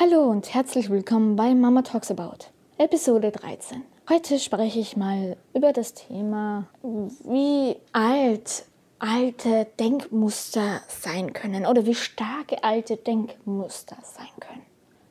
Hallo 0.00 0.30
und 0.30 0.54
herzlich 0.54 0.90
willkommen 0.90 1.34
bei 1.34 1.56
Mama 1.56 1.82
Talks 1.82 2.08
About, 2.12 2.52
Episode 2.78 3.32
13. 3.32 3.82
Heute 4.08 4.38
spreche 4.38 4.78
ich 4.78 4.96
mal 4.96 5.36
über 5.54 5.72
das 5.72 5.92
Thema, 5.92 6.68
wie 6.84 7.74
alt 7.92 8.66
alte 9.00 9.66
Denkmuster 9.80 10.82
sein 10.86 11.32
können 11.32 11.66
oder 11.66 11.84
wie 11.84 11.96
starke 11.96 12.62
alte 12.62 12.96
Denkmuster 12.96 13.96
sein 14.04 14.28
können. 14.38 14.62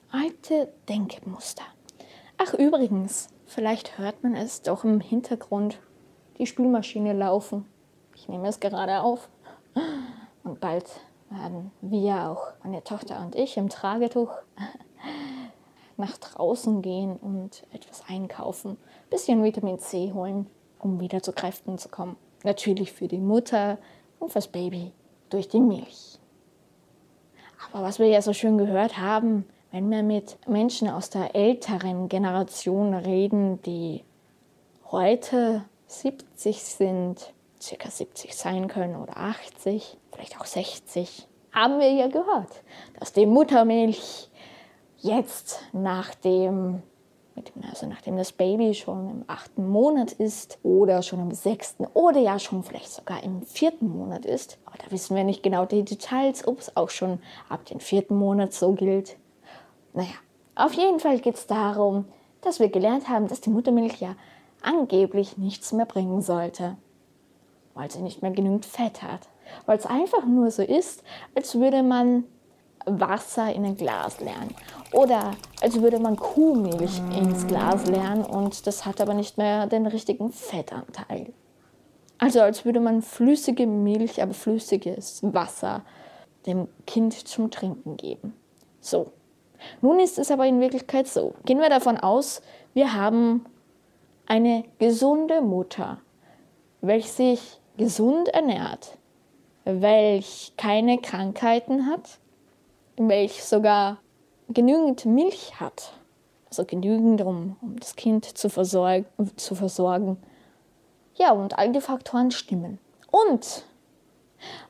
Alte 0.09 0.71
Denkmuster. 0.87 1.65
Ach 2.37 2.53
übrigens, 2.53 3.27
vielleicht 3.45 3.97
hört 3.97 4.23
man 4.23 4.35
es 4.35 4.61
doch 4.61 4.85
im 4.85 5.01
Hintergrund, 5.01 5.79
die 6.37 6.47
Spülmaschine 6.47 7.11
laufen. 7.11 7.65
Ich 8.15 8.29
nehme 8.29 8.47
es 8.47 8.61
gerade 8.61 9.01
auf. 9.01 9.27
Und 10.45 10.61
bald 10.61 10.85
werden 11.29 11.71
wir 11.81 12.29
auch, 12.29 12.47
meine 12.63 12.83
Tochter 12.83 13.19
und 13.21 13.35
ich, 13.35 13.57
im 13.57 13.69
Tragetuch 13.69 14.31
nach 15.97 16.17
draußen 16.17 16.81
gehen 16.81 17.17
und 17.17 17.63
etwas 17.73 18.03
einkaufen, 18.07 18.77
bisschen 19.09 19.43
Vitamin 19.43 19.79
C 19.79 20.13
holen, 20.13 20.47
um 20.79 20.99
wieder 20.99 21.21
zu 21.21 21.33
Kräften 21.33 21.77
zu 21.77 21.89
kommen. 21.89 22.17
Natürlich 22.43 22.91
für 22.91 23.07
die 23.07 23.17
Mutter 23.17 23.77
und 24.19 24.31
fürs 24.31 24.47
Baby 24.47 24.91
durch 25.29 25.47
die 25.49 25.59
Milch. 25.59 26.19
Aber 27.71 27.83
was 27.83 27.99
wir 27.99 28.07
ja 28.07 28.21
so 28.21 28.33
schön 28.33 28.57
gehört 28.57 28.97
haben, 28.97 29.45
wenn 29.71 29.89
wir 29.89 30.03
mit 30.03 30.37
Menschen 30.47 30.89
aus 30.89 31.09
der 31.09 31.35
älteren 31.35 32.07
Generation 32.07 32.93
reden, 32.93 33.61
die 33.63 34.03
heute 34.91 35.65
70 35.87 36.63
sind, 36.63 37.33
circa 37.61 37.89
70 37.89 38.35
sein 38.35 38.67
können 38.67 38.95
oder 38.95 39.17
80, 39.17 39.97
vielleicht 40.11 40.39
auch 40.39 40.45
60, 40.45 41.27
haben 41.51 41.79
wir 41.79 41.91
ja 41.91 42.07
gehört, 42.07 42.63
dass 42.99 43.13
die 43.13 43.25
Muttermilch 43.25 44.29
jetzt 44.99 45.61
nach 45.73 46.13
dem, 46.15 46.83
also 47.69 47.87
nachdem 47.87 48.17
das 48.17 48.31
Baby 48.31 48.73
schon 48.73 49.09
im 49.09 49.23
achten 49.27 49.67
Monat 49.67 50.11
ist 50.11 50.59
oder 50.63 51.01
schon 51.01 51.19
im 51.19 51.31
sechsten 51.31 51.85
oder 51.93 52.19
ja 52.19 52.39
schon 52.39 52.63
vielleicht 52.63 52.91
sogar 52.91 53.23
im 53.23 53.41
vierten 53.41 53.89
Monat 53.89 54.25
ist, 54.25 54.59
aber 54.65 54.77
da 54.77 54.91
wissen 54.91 55.15
wir 55.15 55.23
nicht 55.23 55.43
genau 55.43 55.65
die 55.65 55.83
Details, 55.83 56.47
ob 56.47 56.59
es 56.59 56.75
auch 56.77 56.89
schon 56.89 57.19
ab 57.49 57.65
dem 57.65 57.79
vierten 57.79 58.17
Monat 58.17 58.53
so 58.53 58.73
gilt. 58.73 59.17
Naja, 59.93 60.13
auf 60.55 60.73
jeden 60.73 60.99
Fall 60.99 61.19
geht 61.19 61.35
es 61.35 61.47
darum, 61.47 62.05
dass 62.41 62.59
wir 62.59 62.69
gelernt 62.69 63.09
haben, 63.09 63.27
dass 63.27 63.41
die 63.41 63.49
Muttermilch 63.49 63.99
ja 63.99 64.15
angeblich 64.61 65.37
nichts 65.37 65.71
mehr 65.71 65.85
bringen 65.85 66.21
sollte, 66.21 66.77
weil 67.77 67.91
sie 67.91 68.01
nicht 68.01 68.21
mehr 68.21 68.31
genügend 68.31 68.65
Fett 68.65 69.01
hat. 69.01 69.29
Weil 69.65 69.77
es 69.77 69.85
einfach 69.85 70.25
nur 70.25 70.51
so 70.51 70.63
ist, 70.63 71.03
als 71.35 71.55
würde 71.55 71.83
man 71.83 72.25
Wasser 72.85 73.53
in 73.53 73.65
ein 73.65 73.75
Glas 73.75 74.19
leeren. 74.19 74.55
Oder 74.93 75.31
als 75.61 75.81
würde 75.81 75.99
man 75.99 76.15
Kuhmilch 76.15 76.99
ins 77.15 77.45
Glas 77.47 77.85
leeren 77.85 78.23
und 78.23 78.65
das 78.65 78.85
hat 78.85 79.01
aber 79.01 79.13
nicht 79.13 79.37
mehr 79.37 79.67
den 79.67 79.85
richtigen 79.85 80.31
Fettanteil. 80.31 81.33
Also 82.17 82.41
als 82.41 82.65
würde 82.65 82.79
man 82.79 83.01
flüssige 83.01 83.67
Milch, 83.67 84.21
aber 84.21 84.33
flüssiges 84.33 85.19
Wasser 85.21 85.83
dem 86.45 86.67
Kind 86.87 87.13
zum 87.13 87.51
Trinken 87.51 87.97
geben. 87.97 88.33
So. 88.79 89.11
Nun 89.81 89.99
ist 89.99 90.17
es 90.17 90.31
aber 90.31 90.45
in 90.45 90.61
Wirklichkeit 90.61 91.07
so. 91.07 91.33
Gehen 91.45 91.59
wir 91.59 91.69
davon 91.69 91.97
aus, 91.97 92.41
wir 92.73 92.93
haben 92.93 93.45
eine 94.27 94.63
gesunde 94.79 95.41
Mutter, 95.41 95.99
welche 96.81 97.09
sich 97.09 97.59
gesund 97.77 98.29
ernährt, 98.29 98.97
welche 99.65 100.51
keine 100.57 100.99
Krankheiten 100.99 101.85
hat, 101.85 102.19
welch 102.97 103.43
sogar 103.43 103.97
genügend 104.49 105.05
Milch 105.05 105.59
hat. 105.59 105.93
Also 106.49 106.63
genügend, 106.65 107.21
um, 107.21 107.57
um 107.61 107.79
das 107.79 107.95
Kind 107.95 108.37
zu, 108.37 108.49
versorg 108.49 109.05
zu 109.35 109.53
versorgen. 109.53 110.17
Ja, 111.15 111.31
und 111.31 111.57
all 111.57 111.71
die 111.71 111.81
Faktoren 111.81 112.31
stimmen. 112.31 112.79
Und 113.11 113.65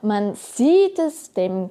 man 0.02 0.36
sieht 0.36 0.98
es 0.98 1.34
dem 1.34 1.70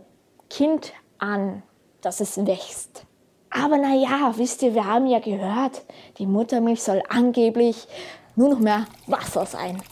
Kind 0.48 0.92
an, 1.18 1.62
dass 2.02 2.20
es 2.20 2.46
wächst. 2.46 3.04
Aber 3.50 3.78
naja, 3.78 4.34
wisst 4.36 4.62
ihr, 4.62 4.74
wir 4.74 4.84
haben 4.84 5.06
ja 5.06 5.18
gehört, 5.18 5.82
die 6.18 6.26
Muttermilch 6.26 6.82
soll 6.82 7.02
angeblich 7.08 7.88
nur 8.36 8.50
noch 8.50 8.58
mehr 8.60 8.86
Wasser 9.06 9.46
sein. 9.46 9.82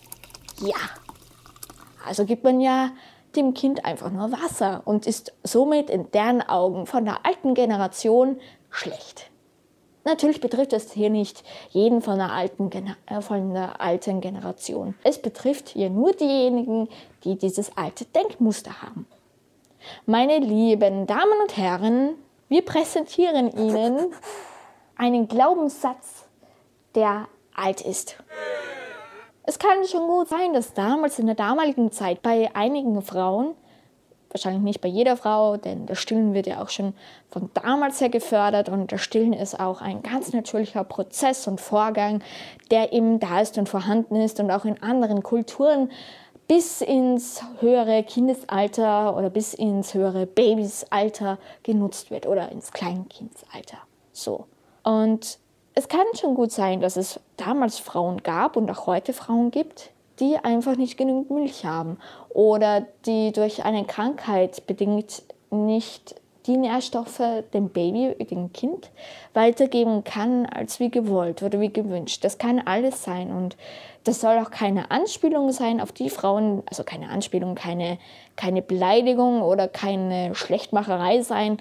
Ja. 0.60 0.76
Also 2.06 2.24
gibt 2.24 2.44
man 2.44 2.60
ja 2.60 2.90
dem 3.36 3.54
Kind 3.54 3.84
einfach 3.84 4.10
nur 4.10 4.30
Wasser 4.32 4.82
und 4.84 5.06
ist 5.06 5.32
somit 5.42 5.90
in 5.90 6.10
deren 6.12 6.42
Augen 6.42 6.86
von 6.86 7.04
der 7.04 7.26
alten 7.26 7.54
Generation 7.54 8.38
schlecht. 8.70 9.30
Natürlich 10.04 10.40
betrifft 10.40 10.74
es 10.74 10.92
hier 10.92 11.08
nicht 11.08 11.42
jeden 11.70 12.02
von 12.02 12.18
der, 12.18 12.30
alten, 12.30 12.70
äh, 13.06 13.20
von 13.22 13.54
der 13.54 13.80
alten 13.80 14.20
Generation. 14.20 14.94
Es 15.02 15.20
betrifft 15.20 15.70
hier 15.70 15.88
nur 15.88 16.12
diejenigen, 16.12 16.88
die 17.24 17.36
dieses 17.36 17.74
alte 17.76 18.04
Denkmuster 18.04 18.82
haben. 18.82 19.06
Meine 20.04 20.38
lieben 20.38 21.06
Damen 21.06 21.40
und 21.42 21.56
Herren, 21.56 22.16
wir 22.48 22.62
präsentieren 22.62 23.50
Ihnen 23.50 24.12
einen 24.96 25.26
Glaubenssatz, 25.26 26.26
der 26.94 27.26
alt 27.54 27.80
ist. 27.80 28.16
Es 29.46 29.58
kann 29.58 29.84
schon 29.86 30.06
gut 30.06 30.28
sein, 30.28 30.54
dass 30.54 30.72
damals 30.72 31.18
in 31.18 31.26
der 31.26 31.34
damaligen 31.34 31.92
Zeit 31.92 32.22
bei 32.22 32.50
einigen 32.54 33.02
Frauen, 33.02 33.54
wahrscheinlich 34.30 34.62
nicht 34.62 34.80
bei 34.80 34.88
jeder 34.88 35.16
Frau, 35.16 35.56
denn 35.58 35.86
das 35.86 35.98
Stillen 35.98 36.34
wird 36.34 36.46
ja 36.46 36.62
auch 36.62 36.70
schon 36.70 36.94
von 37.28 37.50
damals 37.54 38.00
her 38.00 38.08
gefördert 38.08 38.68
und 38.68 38.90
das 38.90 39.00
Stillen 39.02 39.32
ist 39.32 39.60
auch 39.60 39.80
ein 39.80 40.02
ganz 40.02 40.32
natürlicher 40.32 40.82
Prozess 40.82 41.46
und 41.46 41.60
Vorgang, 41.60 42.22
der 42.70 42.92
eben 42.92 43.20
da 43.20 43.40
ist 43.40 43.58
und 43.58 43.68
vorhanden 43.68 44.16
ist 44.16 44.40
und 44.40 44.50
auch 44.50 44.64
in 44.64 44.82
anderen 44.82 45.22
Kulturen 45.22 45.90
bis 46.48 46.80
ins 46.80 47.42
höhere 47.60 48.02
Kindesalter 48.02 49.16
oder 49.16 49.30
bis 49.30 49.54
ins 49.54 49.94
höhere 49.94 50.26
Babysalter 50.26 51.38
genutzt 51.62 52.10
wird 52.10 52.26
oder 52.26 52.50
ins 52.50 52.72
Kleinkindsalter. 52.72 53.78
So. 54.12 54.46
Und 54.82 55.38
es 55.74 55.88
kann 55.88 56.06
schon 56.18 56.34
gut 56.34 56.52
sein, 56.52 56.80
dass 56.80 56.96
es 56.96 57.20
damals 57.36 57.78
Frauen 57.78 58.22
gab 58.22 58.56
und 58.56 58.70
auch 58.70 58.86
heute 58.86 59.12
Frauen 59.12 59.50
gibt, 59.50 59.90
die 60.20 60.36
einfach 60.36 60.76
nicht 60.76 60.96
genügend 60.96 61.30
Milch 61.30 61.64
haben 61.64 61.98
oder 62.28 62.86
die 63.06 63.32
durch 63.32 63.64
eine 63.64 63.84
Krankheit 63.84 64.66
bedingt 64.66 65.22
nicht 65.50 66.14
die 66.46 66.56
Nährstoffe 66.56 67.22
dem 67.54 67.70
Baby, 67.70 68.14
dem 68.26 68.52
Kind 68.52 68.90
weitergeben 69.32 70.04
kann, 70.04 70.46
als 70.46 70.78
wie 70.78 70.90
gewollt 70.90 71.42
oder 71.42 71.58
wie 71.58 71.72
gewünscht. 71.72 72.22
Das 72.22 72.38
kann 72.38 72.60
alles 72.60 73.02
sein 73.02 73.32
und 73.32 73.56
das 74.04 74.20
soll 74.20 74.38
auch 74.38 74.50
keine 74.50 74.90
Anspielung 74.90 75.50
sein 75.52 75.80
auf 75.80 75.90
die 75.90 76.10
Frauen, 76.10 76.62
also 76.66 76.84
keine 76.84 77.08
Anspielung, 77.08 77.54
keine, 77.54 77.98
keine 78.36 78.60
Beleidigung 78.60 79.40
oder 79.42 79.66
keine 79.68 80.34
Schlechtmacherei 80.34 81.22
sein 81.22 81.58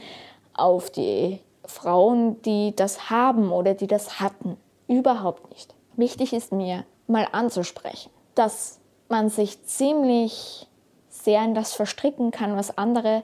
auf 0.53 0.89
die 0.89 1.39
Frauen, 1.65 2.41
die 2.41 2.75
das 2.75 3.09
haben 3.09 3.51
oder 3.51 3.73
die 3.73 3.87
das 3.87 4.19
hatten. 4.19 4.57
Überhaupt 4.87 5.49
nicht. 5.49 5.73
Wichtig 5.95 6.33
ist 6.33 6.51
mir 6.51 6.85
mal 7.07 7.27
anzusprechen, 7.31 8.11
dass 8.35 8.79
man 9.09 9.29
sich 9.29 9.63
ziemlich 9.65 10.67
sehr 11.09 11.43
in 11.43 11.53
das 11.53 11.73
verstricken 11.73 12.31
kann, 12.31 12.57
was 12.57 12.77
andere 12.77 13.23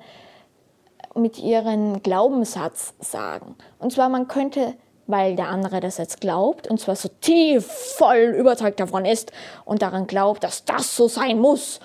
mit 1.15 1.39
ihren 1.39 2.03
Glaubenssatz 2.03 2.93
sagen. 2.99 3.55
Und 3.79 3.91
zwar, 3.91 4.09
man 4.09 4.27
könnte, 4.27 4.75
weil 5.07 5.35
der 5.35 5.47
andere 5.47 5.79
das 5.79 5.97
jetzt 5.97 6.21
glaubt, 6.21 6.67
und 6.67 6.79
zwar 6.79 6.95
so 6.95 7.09
tief 7.21 7.65
voll 7.65 8.35
überzeugt 8.37 8.79
davon 8.79 9.05
ist 9.05 9.31
und 9.65 9.81
daran 9.81 10.05
glaubt, 10.07 10.43
dass 10.43 10.65
das 10.65 10.95
so 10.95 11.07
sein 11.07 11.39
muss 11.39 11.79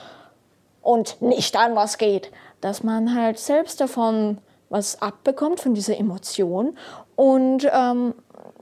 und 0.83 1.21
nicht 1.23 1.57
anders 1.57 1.97
geht, 1.97 2.31
dass 2.61 2.83
man 2.83 3.15
halt 3.15 3.39
selbst 3.39 3.81
davon 3.81 4.39
was 4.75 5.01
abbekommt 5.01 5.61
von 5.61 5.73
dieser 5.73 5.97
Emotion 5.97 6.77
und 7.15 7.65
ähm, 7.73 8.13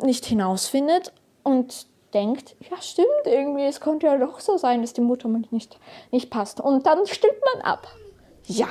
nicht 0.02 0.26
hinausfindet 0.26 1.10
und 1.42 1.86
denkt, 2.12 2.54
ja 2.70 2.76
stimmt 2.82 3.08
irgendwie, 3.24 3.64
es 3.64 3.80
könnte 3.80 4.08
ja 4.08 4.18
doch 4.18 4.38
so 4.38 4.58
sein, 4.58 4.82
dass 4.82 4.92
die 4.92 5.00
Muttermilch 5.00 5.50
nicht, 5.52 5.78
nicht 6.10 6.28
passt. 6.28 6.60
Und 6.60 6.86
dann 6.86 7.06
stimmt 7.06 7.40
man 7.54 7.64
ab. 7.64 7.88
Ja. 8.44 8.68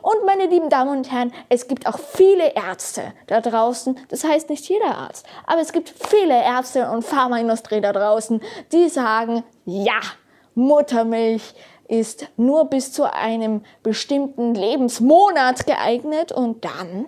Und 0.00 0.24
meine 0.24 0.46
lieben 0.46 0.70
Damen 0.70 0.96
und 0.98 1.10
Herren, 1.10 1.32
es 1.48 1.66
gibt 1.66 1.88
auch 1.88 1.98
viele 1.98 2.54
Ärzte 2.54 3.12
da 3.26 3.40
draußen, 3.40 3.98
das 4.08 4.22
heißt 4.22 4.48
nicht 4.48 4.68
jeder 4.68 4.94
Arzt, 4.94 5.26
aber 5.44 5.60
es 5.60 5.72
gibt 5.72 5.88
viele 5.88 6.40
Ärzte 6.40 6.88
und 6.88 7.02
Pharmaindustrie 7.02 7.80
da 7.80 7.92
draußen, 7.92 8.40
die 8.70 8.88
sagen, 8.88 9.42
ja, 9.64 9.98
Muttermilch 10.54 11.52
ist 11.88 12.28
nur 12.36 12.66
bis 12.66 12.92
zu 12.92 13.12
einem 13.12 13.62
bestimmten 13.82 14.54
Lebensmonat 14.54 15.66
geeignet 15.66 16.32
und 16.32 16.64
dann 16.64 17.06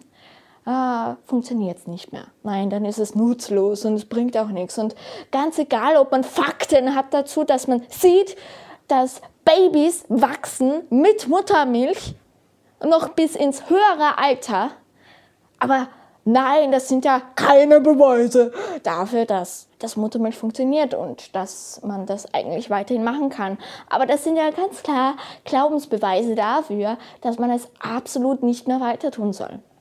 ah, 0.64 1.16
funktioniert 1.24 1.78
es 1.78 1.86
nicht 1.86 2.12
mehr. 2.12 2.26
Nein, 2.42 2.70
dann 2.70 2.84
ist 2.84 2.98
es 2.98 3.14
nutzlos 3.14 3.84
und 3.84 3.94
es 3.94 4.04
bringt 4.04 4.36
auch 4.36 4.48
nichts. 4.48 4.78
Und 4.78 4.94
ganz 5.30 5.58
egal, 5.58 5.96
ob 5.96 6.12
man 6.12 6.24
Fakten 6.24 6.94
hat 6.94 7.12
dazu, 7.12 7.44
dass 7.44 7.66
man 7.66 7.82
sieht, 7.88 8.36
dass 8.86 9.20
Babys 9.44 10.04
wachsen 10.08 10.82
mit 10.90 11.28
Muttermilch 11.28 12.14
noch 12.84 13.08
bis 13.10 13.34
ins 13.34 13.68
höhere 13.68 14.18
Alter, 14.18 14.70
aber 15.58 15.88
Nein, 16.30 16.72
das 16.72 16.88
sind 16.88 17.06
ja 17.06 17.22
keine 17.36 17.80
Beweise 17.80 18.52
dafür, 18.82 19.24
dass 19.24 19.66
das 19.78 19.96
Muttermilch 19.96 20.36
funktioniert 20.36 20.92
und 20.92 21.34
dass 21.34 21.80
man 21.82 22.04
das 22.04 22.34
eigentlich 22.34 22.68
weiterhin 22.68 23.02
machen 23.02 23.30
kann. 23.30 23.56
Aber 23.88 24.04
das 24.04 24.24
sind 24.24 24.36
ja 24.36 24.50
ganz 24.50 24.82
klar 24.82 25.16
Glaubensbeweise 25.46 26.34
dafür, 26.34 26.98
dass 27.22 27.38
man 27.38 27.50
es 27.50 27.66
absolut 27.80 28.42
nicht 28.42 28.68
mehr 28.68 28.78
weiter 28.78 29.10
tun 29.10 29.32
soll. 29.32 29.60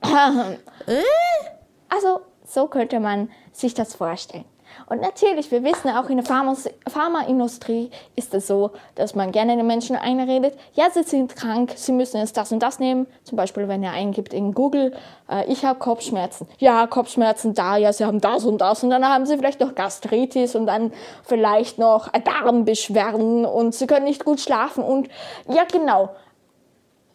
also 1.90 2.20
so 2.46 2.66
könnte 2.66 2.98
man 2.98 3.30
sich 3.52 3.74
das 3.74 3.94
vorstellen. 3.94 4.46
Und 4.86 5.00
natürlich, 5.00 5.50
wir 5.50 5.62
wissen 5.64 5.90
auch 5.90 6.08
in 6.08 6.18
der 6.18 6.24
Pharmaindustrie 6.24 7.90
ist 8.16 8.34
es 8.34 8.46
so, 8.46 8.70
dass 8.94 9.14
man 9.14 9.32
gerne 9.32 9.56
den 9.56 9.66
Menschen 9.66 9.96
einredet, 9.96 10.58
ja, 10.74 10.90
sie 10.90 11.02
sind 11.02 11.36
krank, 11.36 11.72
sie 11.76 11.92
müssen 11.92 12.18
jetzt 12.18 12.36
das 12.36 12.52
und 12.52 12.62
das 12.62 12.78
nehmen. 12.78 13.06
Zum 13.24 13.36
Beispiel, 13.36 13.68
wenn 13.68 13.82
ihr 13.82 13.90
eingibt 13.90 14.32
in 14.32 14.54
Google, 14.54 14.94
äh, 15.28 15.44
ich 15.50 15.64
habe 15.64 15.78
Kopfschmerzen. 15.78 16.48
Ja, 16.58 16.86
Kopfschmerzen 16.86 17.54
da, 17.54 17.76
ja, 17.76 17.92
sie 17.92 18.04
haben 18.04 18.20
das 18.20 18.44
und 18.44 18.58
das. 18.58 18.82
Und 18.82 18.90
dann 18.90 19.04
haben 19.04 19.26
sie 19.26 19.36
vielleicht 19.36 19.60
noch 19.60 19.74
Gastritis 19.74 20.54
und 20.54 20.66
dann 20.66 20.92
vielleicht 21.24 21.78
noch 21.78 22.08
Darmbeschwerden 22.08 23.44
und 23.44 23.74
sie 23.74 23.86
können 23.86 24.04
nicht 24.04 24.24
gut 24.24 24.40
schlafen. 24.40 24.82
Und 24.82 25.08
ja, 25.48 25.64
genau. 25.64 26.10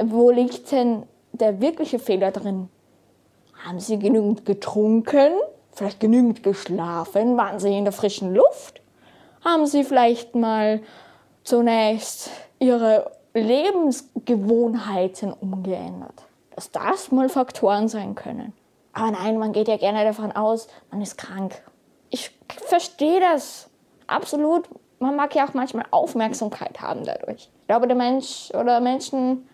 Wo 0.03 0.31
liegt 0.31 0.71
denn 0.71 1.03
der 1.31 1.61
wirkliche 1.61 1.99
Fehler 1.99 2.31
drin? 2.31 2.69
Haben 3.65 3.79
sie 3.79 3.97
genügend 3.97 4.45
getrunken? 4.45 5.31
Vielleicht 5.73 5.99
genügend 5.99 6.43
geschlafen? 6.43 7.37
Waren 7.37 7.59
Sie 7.59 7.77
in 7.77 7.83
der 7.83 7.93
frischen 7.93 8.33
Luft? 8.33 8.81
Haben 9.43 9.65
Sie 9.65 9.83
vielleicht 9.83 10.35
mal 10.35 10.81
zunächst 11.43 12.29
Ihre 12.59 13.11
Lebensgewohnheiten 13.33 15.33
umgeändert? 15.33 16.23
Dass 16.55 16.71
das 16.71 17.11
mal 17.11 17.29
Faktoren 17.29 17.87
sein 17.87 18.15
können. 18.15 18.53
Aber 18.93 19.11
nein, 19.11 19.37
man 19.39 19.53
geht 19.53 19.67
ja 19.67 19.77
gerne 19.77 20.03
davon 20.03 20.31
aus, 20.31 20.67
man 20.91 21.01
ist 21.01 21.17
krank. 21.17 21.63
Ich 22.11 22.29
verstehe 22.47 23.19
das 23.19 23.71
absolut. 24.05 24.69
Man 24.99 25.15
mag 25.15 25.33
ja 25.35 25.47
auch 25.47 25.55
manchmal 25.55 25.85
Aufmerksamkeit 25.89 26.79
haben 26.79 27.03
dadurch. 27.03 27.49
Ich 27.61 27.67
glaube, 27.67 27.87
der 27.87 27.97
Mensch 27.97 28.51
oder 28.51 28.79
Menschen 28.79 29.49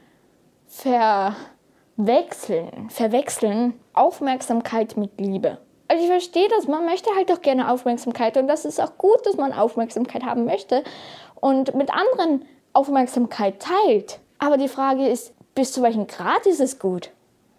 verwechseln, 0.68 2.90
verwechseln 2.90 3.80
Aufmerksamkeit 3.94 4.98
mit 4.98 5.18
Liebe. 5.20 5.58
Also 5.90 6.04
ich 6.04 6.10
verstehe 6.10 6.48
das, 6.50 6.68
man 6.68 6.86
möchte 6.86 7.10
halt 7.16 7.32
doch 7.32 7.42
gerne 7.42 7.72
Aufmerksamkeit 7.72 8.38
und 8.38 8.48
das 8.48 8.64
ist 8.64 8.80
auch 8.80 8.98
gut, 9.00 9.26
dass 9.26 9.38
man 9.38 9.52
Aufmerksamkeit 9.52 10.24
haben 10.24 10.46
möchte 10.46 10.84
und 11.42 11.74
mit 11.74 11.90
anderen 11.92 12.46
Aufmerksamkeit 12.74 13.60
teilt. 13.60 14.20
Aber 14.38 14.58
die 14.58 14.68
Frage 14.68 15.08
ist, 15.08 15.34
bis 15.56 15.72
zu 15.72 15.82
welchem 15.82 16.06
Grad 16.06 16.46
ist 16.46 16.60
es 16.60 16.78
gut? 16.78 17.10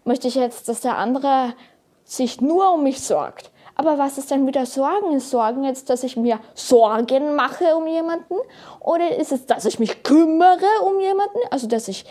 Möchte 0.05 0.29
ich 0.29 0.35
jetzt, 0.35 0.69
dass 0.69 0.79
der 0.79 0.97
andere 0.97 1.53
sich 2.05 2.39
nur 2.39 2.73
um 2.73 2.83
mich 2.83 3.01
sorgt? 3.01 3.51
Aber 3.75 3.97
was 3.97 4.17
ist 4.17 4.31
denn 4.31 4.47
wieder 4.47 4.65
Sorgen? 4.65 5.11
Ist 5.11 5.29
Sorgen 5.29 5.65
jetzt, 5.65 5.89
dass 5.89 6.03
ich 6.03 6.15
mir 6.15 6.39
Sorgen 6.53 7.35
mache 7.35 7.75
um 7.75 7.85
jemanden? 7.85 8.35
Oder 8.79 9.17
ist 9.17 9.33
es, 9.33 9.45
dass 9.45 9.65
ich 9.65 9.77
mich 9.77 10.03
kümmere 10.03 10.85
um 10.85 11.01
jemanden? 11.01 11.39
Also, 11.49 11.67
dass 11.67 11.89
ich 11.89 12.05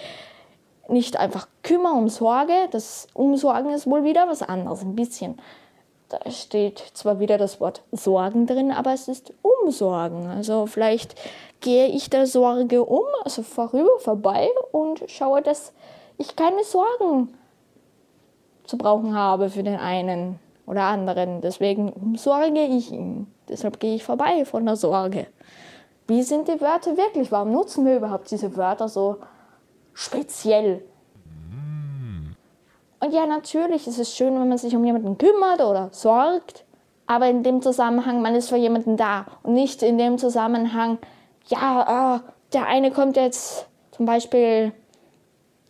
nicht 0.88 1.16
einfach 1.16 1.48
kümmere 1.62 1.94
um 1.94 2.08
Sorge. 2.10 2.68
Das 2.72 3.06
Umsorgen 3.14 3.72
ist 3.72 3.86
wohl 3.86 4.04
wieder 4.04 4.28
was 4.28 4.42
anderes, 4.42 4.82
ein 4.82 4.96
bisschen. 4.96 5.40
Da 6.10 6.28
steht 6.28 6.78
zwar 6.94 7.20
wieder 7.20 7.38
das 7.38 7.60
Wort 7.60 7.82
Sorgen 7.92 8.46
drin, 8.46 8.72
aber 8.72 8.92
es 8.92 9.06
ist 9.06 9.32
Umsorgen. 9.42 10.26
Also 10.26 10.66
vielleicht 10.66 11.14
gehe 11.60 11.86
ich 11.86 12.10
der 12.10 12.26
Sorge 12.26 12.84
um, 12.84 13.04
also 13.22 13.42
vorüber, 13.44 13.96
vorbei 14.00 14.48
und 14.72 15.04
schaue, 15.06 15.40
dass 15.40 15.72
ich 16.18 16.34
keine 16.34 16.64
Sorgen 16.64 17.32
zu 18.64 18.76
brauchen 18.76 19.14
habe 19.14 19.50
für 19.50 19.62
den 19.62 19.76
einen 19.76 20.40
oder 20.66 20.82
anderen. 20.82 21.42
Deswegen 21.42 21.92
umsorge 21.92 22.60
ich 22.60 22.90
ihn. 22.90 23.32
Deshalb 23.48 23.78
gehe 23.78 23.94
ich 23.94 24.02
vorbei 24.02 24.44
von 24.44 24.66
der 24.66 24.74
Sorge. 24.74 25.28
Wie 26.08 26.24
sind 26.24 26.48
die 26.48 26.60
Wörter 26.60 26.96
wirklich? 26.96 27.30
Warum 27.30 27.52
nutzen 27.52 27.86
wir 27.86 27.96
überhaupt 27.96 28.32
diese 28.32 28.56
Wörter 28.56 28.88
so 28.88 29.18
speziell? 29.92 30.82
Und 33.00 33.14
ja, 33.14 33.26
natürlich 33.26 33.86
ist 33.86 33.98
es 33.98 34.14
schön, 34.14 34.38
wenn 34.38 34.48
man 34.48 34.58
sich 34.58 34.76
um 34.76 34.84
jemanden 34.84 35.16
kümmert 35.16 35.60
oder 35.62 35.88
sorgt, 35.90 36.64
aber 37.06 37.28
in 37.28 37.42
dem 37.42 37.62
Zusammenhang, 37.62 38.20
man 38.20 38.34
ist 38.34 38.50
für 38.50 38.56
jemanden 38.56 38.96
da 38.96 39.26
und 39.42 39.54
nicht 39.54 39.82
in 39.82 39.96
dem 39.98 40.18
Zusammenhang, 40.18 40.98
ja, 41.46 42.20
oh, 42.22 42.30
der 42.52 42.66
eine 42.66 42.90
kommt 42.90 43.16
jetzt 43.16 43.66
zum 43.90 44.04
Beispiel, 44.04 44.72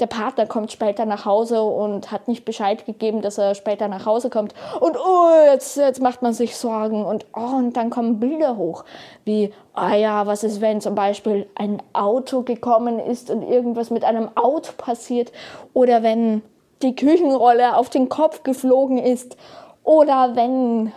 der 0.01 0.07
Partner 0.07 0.47
kommt 0.47 0.73
später 0.73 1.07
nach 1.07 1.25
Hause 1.25 1.63
und 1.63 2.11
hat 2.11 2.27
nicht 2.27 2.45
Bescheid 2.45 2.85
gegeben, 2.85 3.23
dass 3.23 3.39
er 3.39 3.55
später 3.55 3.87
nach 3.87 4.07
Hause 4.07 4.29
kommt. 4.29 4.55
Und 4.81 4.97
oh, 4.97 5.31
jetzt, 5.47 5.77
jetzt 5.77 6.03
macht 6.03 6.23
man 6.23 6.33
sich 6.33 6.57
Sorgen 6.57 7.05
und 7.05 7.27
oh, 7.35 7.57
und 7.57 7.77
dann 7.77 7.91
kommen 7.91 8.19
Bilder 8.19 8.57
hoch, 8.57 8.85
wie, 9.25 9.53
ah 9.75 9.93
oh 9.93 9.95
ja, 9.95 10.27
was 10.27 10.43
ist, 10.43 10.61
wenn 10.61 10.81
zum 10.81 10.95
Beispiel 10.97 11.47
ein 11.55 11.81
Auto 11.93 12.43
gekommen 12.43 12.99
ist 12.99 13.31
und 13.31 13.43
irgendwas 13.43 13.91
mit 13.91 14.05
einem 14.05 14.31
Auto 14.37 14.73
passiert 14.77 15.31
oder 15.75 16.03
wenn 16.03 16.43
die 16.83 16.95
Küchenrolle 16.95 17.77
auf 17.77 17.91
den 17.91 18.09
Kopf 18.09 18.43
geflogen 18.43 18.99
ist 18.99 19.37
oder 19.83 20.37
wenn 20.37 20.93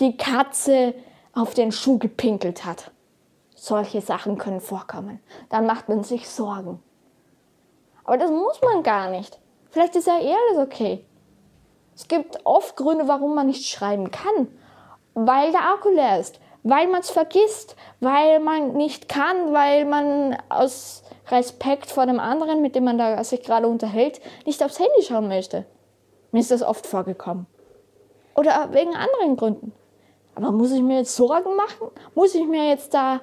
die 0.00 0.16
Katze 0.16 0.94
auf 1.32 1.54
den 1.54 1.72
Schuh 1.72 1.98
gepinkelt 1.98 2.64
hat. 2.64 2.90
Solche 3.54 4.00
Sachen 4.00 4.38
können 4.38 4.60
vorkommen. 4.60 5.20
Dann 5.48 5.66
macht 5.66 5.88
man 5.88 6.04
sich 6.04 6.28
Sorgen. 6.28 6.82
Aber 8.04 8.18
das 8.18 8.30
muss 8.30 8.60
man 8.62 8.82
gar 8.82 9.10
nicht. 9.10 9.38
Vielleicht 9.70 9.96
ist 9.96 10.06
ja 10.06 10.18
eher 10.18 10.36
alles 10.50 10.66
okay. 10.66 11.04
Es 11.96 12.06
gibt 12.08 12.38
oft 12.44 12.76
Gründe, 12.76 13.08
warum 13.08 13.34
man 13.34 13.46
nicht 13.46 13.66
schreiben 13.68 14.10
kann. 14.10 14.48
Weil 15.14 15.52
der 15.52 15.72
Akku 15.72 15.88
leer 15.90 16.20
ist, 16.20 16.40
weil 16.64 16.88
man 16.88 17.02
es 17.02 17.10
vergisst, 17.10 17.76
weil 18.00 18.40
man 18.40 18.72
nicht 18.72 19.08
kann, 19.08 19.52
weil 19.52 19.84
man 19.84 20.36
aus 20.48 21.04
Respekt 21.28 21.90
vor 21.90 22.06
dem 22.06 22.18
anderen, 22.18 22.62
mit 22.62 22.74
dem 22.74 22.84
man 22.84 22.98
da 22.98 23.22
sich 23.22 23.42
gerade 23.42 23.68
unterhält, 23.68 24.20
nicht 24.46 24.62
aufs 24.62 24.78
Handy 24.78 25.02
schauen 25.02 25.28
möchte. 25.28 25.66
Mir 26.32 26.40
ist 26.40 26.50
das 26.50 26.62
oft 26.62 26.86
vorgekommen. 26.86 27.46
Oder 28.34 28.70
wegen 28.72 28.94
anderen 28.94 29.36
Gründen. 29.36 29.72
Aber 30.34 30.50
muss 30.50 30.72
ich 30.72 30.82
mir 30.82 30.98
jetzt 30.98 31.14
Sorgen 31.14 31.54
machen? 31.54 31.90
Muss 32.14 32.34
ich 32.34 32.46
mir 32.46 32.68
jetzt 32.68 32.92
da 32.92 33.20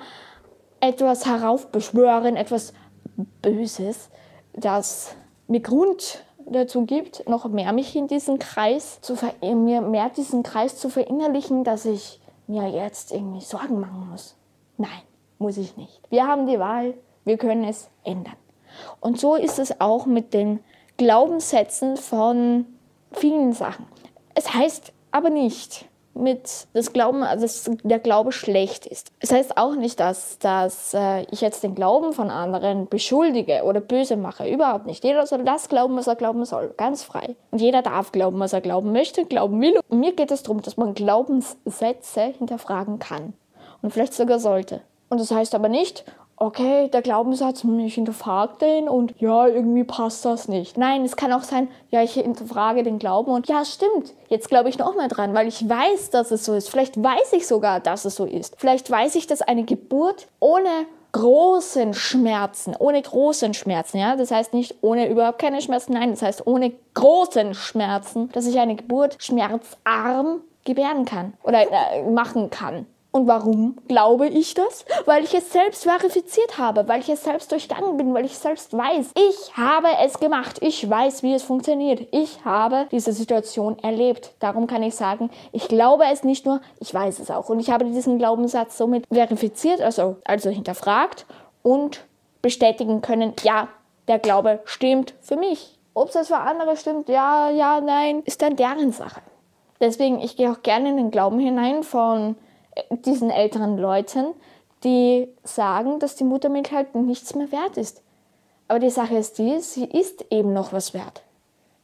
etwas 0.79 1.25
heraufbeschwören, 1.25 2.37
etwas 2.37 2.73
Böses, 3.41 4.09
das 4.53 5.15
mir 5.47 5.59
Grund 5.59 6.23
dazu 6.45 6.85
gibt, 6.85 7.27
noch 7.27 7.47
mehr 7.49 7.73
mich 7.73 7.95
in 7.95 8.07
diesen 8.07 8.39
Kreis 8.39 9.01
zu 9.01 9.15
mir 9.41 9.81
mehr 9.81 10.09
diesen 10.09 10.43
Kreis 10.43 10.77
zu 10.77 10.89
verinnerlichen, 10.89 11.63
dass 11.63 11.85
ich 11.85 12.20
mir 12.51 12.69
jetzt 12.69 13.11
irgendwie 13.11 13.41
Sorgen 13.41 13.79
machen 13.79 14.09
muss. 14.09 14.35
Nein, 14.77 15.01
muss 15.39 15.57
ich 15.57 15.77
nicht. 15.77 16.01
Wir 16.09 16.27
haben 16.27 16.47
die 16.47 16.59
Wahl, 16.59 16.93
wir 17.23 17.37
können 17.37 17.63
es 17.63 17.89
ändern. 18.03 18.35
Und 18.99 19.19
so 19.19 19.35
ist 19.35 19.59
es 19.59 19.79
auch 19.79 20.05
mit 20.05 20.33
den 20.33 20.59
Glaubenssätzen 20.97 21.97
von 21.97 22.65
vielen 23.11 23.53
Sachen. 23.53 23.85
Es 24.35 24.53
heißt 24.53 24.93
aber 25.11 25.29
nicht, 25.29 25.89
mit 26.13 26.67
das 26.73 26.93
Glauben, 26.93 27.23
also 27.23 27.43
dass 27.43 27.69
der 27.83 27.99
Glaube 27.99 28.31
schlecht 28.31 28.85
ist. 28.85 29.11
Es 29.19 29.31
heißt 29.31 29.57
auch 29.57 29.75
nicht, 29.75 29.99
dass, 29.99 30.39
dass 30.39 30.93
äh, 30.93 31.23
ich 31.31 31.41
jetzt 31.41 31.63
den 31.63 31.75
Glauben 31.75 32.13
von 32.13 32.29
anderen 32.29 32.87
beschuldige 32.87 33.63
oder 33.63 33.81
böse 33.81 34.17
mache. 34.17 34.49
Überhaupt 34.49 34.85
nicht. 34.85 35.03
Jeder 35.03 35.25
soll 35.25 35.43
das 35.43 35.69
glauben, 35.69 35.95
was 35.95 36.07
er 36.07 36.15
glauben 36.15 36.45
soll. 36.45 36.73
Ganz 36.77 37.03
frei. 37.03 37.35
Und 37.51 37.61
jeder 37.61 37.81
darf 37.81 38.11
glauben, 38.11 38.39
was 38.39 38.53
er 38.53 38.61
glauben 38.61 38.91
möchte, 38.91 39.25
glauben 39.25 39.61
will. 39.61 39.79
Und 39.89 39.99
mir 39.99 40.13
geht 40.13 40.31
es 40.31 40.43
darum, 40.43 40.61
dass 40.61 40.77
man 40.77 40.93
Glaubenssätze 40.93 42.21
hinterfragen 42.37 42.99
kann. 42.99 43.33
Und 43.81 43.91
vielleicht 43.91 44.13
sogar 44.13 44.39
sollte. 44.39 44.81
Und 45.09 45.19
das 45.19 45.31
heißt 45.31 45.55
aber 45.55 45.67
nicht, 45.67 46.05
okay, 46.41 46.89
der 46.89 47.01
Glaubenssatz, 47.01 47.63
hm, 47.63 47.79
ich 47.79 47.95
hinterfrage 47.95 48.57
den 48.59 48.89
und 48.89 49.13
ja, 49.19 49.47
irgendwie 49.47 49.83
passt 49.83 50.25
das 50.25 50.47
nicht. 50.47 50.77
Nein, 50.77 51.05
es 51.05 51.15
kann 51.15 51.31
auch 51.33 51.43
sein, 51.43 51.67
ja, 51.89 52.01
ich 52.01 52.13
hinterfrage 52.13 52.83
den 52.83 52.97
Glauben 52.97 53.31
und 53.31 53.47
ja, 53.47 53.63
stimmt, 53.63 54.13
jetzt 54.27 54.49
glaube 54.49 54.69
ich 54.69 54.79
noch 54.79 54.95
mehr 54.95 55.07
dran, 55.07 55.33
weil 55.35 55.47
ich 55.47 55.69
weiß, 55.69 56.09
dass 56.09 56.31
es 56.31 56.43
so 56.43 56.53
ist. 56.53 56.69
Vielleicht 56.69 57.01
weiß 57.01 57.33
ich 57.33 57.47
sogar, 57.47 57.79
dass 57.79 58.05
es 58.05 58.15
so 58.15 58.25
ist. 58.25 58.55
Vielleicht 58.57 58.89
weiß 58.89 59.15
ich, 59.15 59.27
dass 59.27 59.41
eine 59.41 59.63
Geburt 59.63 60.27
ohne 60.39 60.69
großen 61.11 61.93
Schmerzen, 61.93 62.75
ohne 62.77 63.01
großen 63.01 63.53
Schmerzen, 63.53 63.97
ja, 63.97 64.15
das 64.15 64.31
heißt 64.31 64.53
nicht 64.53 64.75
ohne 64.81 65.09
überhaupt 65.09 65.39
keine 65.39 65.61
Schmerzen, 65.61 65.93
nein, 65.93 66.11
das 66.11 66.21
heißt 66.21 66.47
ohne 66.47 66.71
großen 66.95 67.53
Schmerzen, 67.53 68.29
dass 68.31 68.47
ich 68.47 68.57
eine 68.59 68.75
Geburt 68.75 69.17
schmerzarm 69.19 70.41
gebären 70.65 71.05
kann 71.05 71.33
oder 71.43 71.61
äh, 71.61 72.09
machen 72.09 72.49
kann. 72.49 72.85
Und 73.13 73.27
warum 73.27 73.77
glaube 73.89 74.27
ich 74.27 74.53
das? 74.53 74.85
Weil 75.05 75.25
ich 75.25 75.33
es 75.33 75.51
selbst 75.51 75.83
verifiziert 75.83 76.57
habe, 76.57 76.87
weil 76.87 77.01
ich 77.01 77.09
es 77.09 77.23
selbst 77.23 77.51
durchgangen 77.51 77.97
bin, 77.97 78.13
weil 78.13 78.23
ich 78.23 78.37
selbst 78.37 78.75
weiß, 78.75 79.11
ich 79.15 79.57
habe 79.57 79.89
es 80.01 80.17
gemacht, 80.17 80.59
ich 80.61 80.89
weiß, 80.89 81.21
wie 81.21 81.33
es 81.33 81.43
funktioniert, 81.43 82.07
ich 82.11 82.45
habe 82.45 82.87
diese 82.89 83.11
Situation 83.11 83.77
erlebt. 83.79 84.33
Darum 84.39 84.65
kann 84.65 84.81
ich 84.81 84.95
sagen, 84.95 85.29
ich 85.51 85.67
glaube 85.67 86.05
es 86.09 86.23
nicht 86.23 86.45
nur, 86.45 86.61
ich 86.79 86.93
weiß 86.93 87.19
es 87.19 87.29
auch. 87.29 87.49
Und 87.49 87.59
ich 87.59 87.69
habe 87.69 87.83
diesen 87.83 88.17
Glaubenssatz 88.17 88.77
somit 88.77 89.05
verifiziert, 89.11 89.81
also, 89.81 90.15
also 90.23 90.49
hinterfragt 90.49 91.25
und 91.63 92.05
bestätigen 92.41 93.01
können, 93.01 93.33
ja, 93.43 93.67
der 94.07 94.19
Glaube 94.19 94.61
stimmt 94.63 95.13
für 95.21 95.35
mich. 95.35 95.77
Ob 95.93 96.15
es 96.15 96.27
für 96.27 96.37
andere 96.37 96.77
stimmt, 96.77 97.09
ja, 97.09 97.49
ja, 97.49 97.81
nein, 97.81 98.23
ist 98.25 98.41
dann 98.41 98.55
deren 98.55 98.93
Sache. 98.93 99.21
Deswegen, 99.81 100.21
ich 100.21 100.37
gehe 100.37 100.49
auch 100.49 100.61
gerne 100.63 100.89
in 100.89 100.97
den 100.97 101.11
Glauben 101.11 101.39
hinein 101.39 101.83
von 101.83 102.35
diesen 102.89 103.29
älteren 103.29 103.77
Leuten, 103.77 104.33
die 104.83 105.27
sagen, 105.43 105.99
dass 105.99 106.15
die 106.15 106.23
Muttermilch 106.23 106.71
halt 106.71 106.95
nichts 106.95 107.35
mehr 107.35 107.51
wert 107.51 107.77
ist. 107.77 108.01
Aber 108.67 108.79
die 108.79 108.89
Sache 108.89 109.17
ist 109.17 109.37
die, 109.37 109.59
sie 109.59 109.85
ist 109.85 110.25
eben 110.29 110.53
noch 110.53 110.73
was 110.73 110.93
wert. 110.93 111.23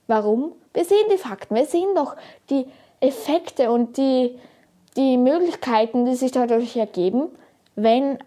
Warum? 0.08 0.54
Wir 0.74 0.86
sehen 0.86 1.06
die 1.12 1.18
Fakten, 1.18 1.56
wir 1.56 1.66
sehen 1.66 1.90
doch 1.96 2.16
die 2.50 2.66
Effekte 3.00 3.72
und 3.72 3.98
die, 3.98 4.40
die 4.96 5.18
Möglichkeiten, 5.18 6.06
die 6.06 6.16
sich 6.16 6.32
dadurch 6.32 6.76
ergeben, 6.76 7.30
wenn 7.76 8.18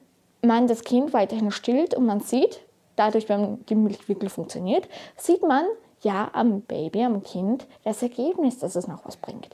man 0.42 0.66
das 0.66 0.84
Kind 0.84 1.12
weiterhin 1.12 1.50
stillt 1.50 1.94
und 1.94 2.06
man 2.06 2.20
sieht, 2.20 2.60
dadurch, 2.96 3.28
wenn 3.28 3.64
die 3.66 3.74
Milch 3.74 4.08
wirklich 4.08 4.32
funktioniert, 4.32 4.88
sieht 5.16 5.42
man 5.42 5.64
ja 6.02 6.30
am 6.32 6.62
Baby, 6.62 7.02
am 7.02 7.22
Kind 7.22 7.66
das 7.84 8.02
Ergebnis, 8.02 8.58
dass 8.58 8.76
es 8.76 8.86
noch 8.86 9.04
was 9.04 9.16
bringt. 9.16 9.48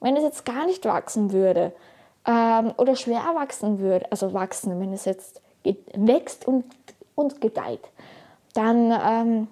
Wenn 0.00 0.16
es 0.16 0.22
jetzt 0.22 0.44
gar 0.44 0.66
nicht 0.66 0.84
wachsen 0.84 1.32
würde 1.32 1.72
ähm, 2.28 2.72
oder 2.76 2.94
schwer 2.94 3.22
wachsen 3.34 3.78
würde, 3.80 4.06
also 4.12 4.34
wachsen, 4.34 4.78
wenn 4.80 4.92
es 4.92 5.06
jetzt 5.06 5.40
wächst 5.94 6.46
und, 6.46 6.64
und 7.14 7.40
gedeiht, 7.40 7.80
dann, 8.52 8.92
ähm, 8.92 9.48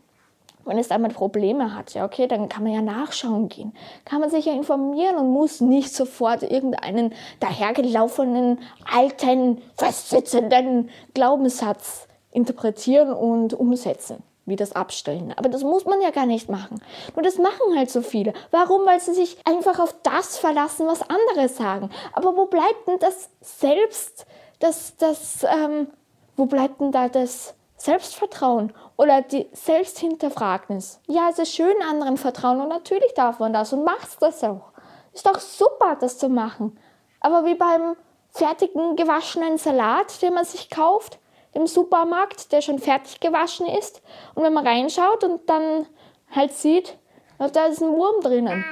wenn 0.65 0.79
es 0.79 0.89
damit 0.89 1.15
Probleme 1.15 1.75
hat, 1.75 1.95
ja 1.95 2.05
okay, 2.05 2.27
dann 2.27 2.49
kann 2.49 2.65
man 2.65 2.73
ja 2.73 2.83
nachschauen 2.83 3.49
gehen, 3.49 3.73
kann 4.05 4.21
man 4.21 4.31
sich 4.31 4.45
ja 4.45 4.53
informieren 4.53 5.17
und 5.17 5.33
muss 5.33 5.61
nicht 5.61 5.95
sofort 5.95 6.43
irgendeinen 6.43 7.15
dahergelaufenen, 7.41 8.59
alten, 8.93 9.63
festsitzenden 9.77 10.91
Glaubenssatz 11.15 12.09
interpretieren 12.31 13.13
und 13.13 13.55
umsetzen 13.55 14.23
wie 14.47 14.57
das 14.57 14.73
Abstellen. 14.73 15.35
Aber 15.37 15.49
das 15.49 15.63
muss 15.63 15.85
man 15.85 16.01
ja 16.01 16.11
gar 16.11 16.27
nicht 16.27 16.49
machen. 16.49 16.81
Nur 17.15 17.23
das 17.23 17.37
machen 17.37 17.77
halt 17.77 17.91
so 17.91 18.01
viele. 18.01 18.33
Warum? 18.53 18.87
Weil 18.87 19.01
sie 19.01 19.13
sich 19.13 19.37
einfach 19.45 19.81
auf 19.81 19.95
das 20.03 20.39
verlassen, 20.39 20.87
was 20.87 21.03
andere 21.03 21.49
sagen. 21.49 21.91
Aber 22.13 22.37
wo 22.37 22.47
bleibt 22.47 22.87
denn 22.87 22.99
das 23.01 23.29
Selbst, 23.41 24.27
das, 24.61 24.97
das, 24.97 25.45
ähm, 25.45 25.89
wo 26.37 26.47
bleibt 26.47 26.81
denn 26.81 26.93
da 26.93 27.09
das 27.09 27.55
Selbstvertrauen 27.77 28.73
oder 28.97 29.21
die 29.21 29.49
Selbsthinterfragnis? 29.53 31.01
Ja, 31.07 31.29
es 31.31 31.39
ist 31.39 31.55
schön, 31.55 31.83
anderen 31.83 32.17
vertrauen 32.17 32.61
und 32.61 32.69
natürlich 32.69 33.13
darf 33.15 33.41
man 33.41 33.53
das 33.53 33.73
und 33.73 33.85
macht 33.85 34.23
das 34.23 34.43
auch. 34.45 34.73
Ist 35.13 35.27
doch 35.27 35.41
super, 35.41 35.97
das 36.01 36.19
zu 36.19 36.29
machen. 36.29 36.79
Aber 37.21 37.45
wie 37.45 37.55
beim 37.55 37.97
fertigen 38.31 38.97
gewaschenen 38.97 39.59
Salat, 39.59 40.21
den 40.23 40.35
man 40.35 40.45
sich 40.45 40.71
kauft, 40.71 41.19
im 41.57 41.67
Supermarkt, 41.67 42.53
der 42.53 42.61
schon 42.61 42.79
fertig 42.79 43.19
gewaschen 43.19 43.67
ist. 43.67 44.03
Und 44.35 44.45
wenn 44.45 44.53
man 44.53 44.67
reinschaut 44.67 45.25
und 45.25 45.49
dann 45.49 45.87
halt 46.31 46.53
sieht, 46.53 46.97
da 47.39 47.67
ist 47.67 47.83
ein 47.83 47.93
Wurm 47.93 48.21
drinnen. 48.23 48.65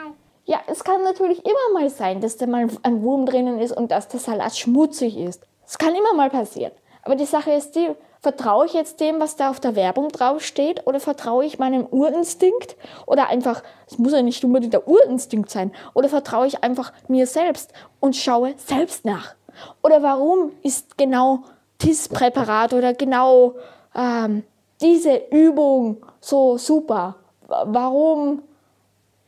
Ja, 0.44 0.60
es 0.66 0.84
kann 0.84 1.02
natürlich 1.02 1.44
immer 1.44 1.80
mal 1.80 1.88
sein, 1.90 2.20
dass 2.20 2.36
da 2.36 2.46
mal 2.46 2.68
ein 2.82 3.02
Wurm 3.02 3.26
drinnen 3.26 3.58
ist 3.58 3.72
und 3.72 3.90
dass 3.90 4.08
der 4.08 4.20
Salat 4.20 4.56
schmutzig 4.56 5.16
ist. 5.16 5.42
Das 5.64 5.78
kann 5.78 5.94
immer 5.94 6.14
mal 6.14 6.30
passieren. 6.30 6.72
Aber 7.02 7.16
die 7.16 7.24
Sache 7.24 7.52
ist 7.52 7.74
die, 7.74 7.90
vertraue 8.20 8.66
ich 8.66 8.72
jetzt 8.72 9.00
dem, 9.00 9.20
was 9.20 9.36
da 9.36 9.50
auf 9.50 9.60
der 9.60 9.76
Werbung 9.76 10.08
draufsteht, 10.08 10.86
oder 10.86 11.00
vertraue 11.00 11.44
ich 11.44 11.58
meinem 11.58 11.86
Urinstinkt? 11.90 12.76
Oder 13.06 13.28
einfach, 13.28 13.62
es 13.86 13.98
muss 13.98 14.12
ja 14.12 14.22
nicht 14.22 14.44
unbedingt 14.44 14.72
der 14.72 14.88
Urinstinkt 14.88 15.50
sein, 15.50 15.72
oder 15.92 16.08
vertraue 16.08 16.46
ich 16.46 16.64
einfach 16.64 16.92
mir 17.08 17.26
selbst 17.26 17.72
und 18.00 18.16
schaue 18.16 18.54
selbst 18.56 19.04
nach? 19.04 19.34
Oder 19.82 20.02
warum 20.02 20.52
ist 20.62 20.96
genau 20.96 21.44
dieses 21.84 22.08
Präparat 22.08 22.72
oder 22.72 22.94
genau 22.94 23.54
ähm, 23.94 24.44
diese 24.80 25.16
Übung 25.30 26.04
so 26.20 26.58
super? 26.58 27.16
Warum 27.46 28.42